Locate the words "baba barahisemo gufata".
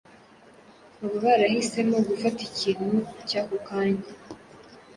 0.99-2.39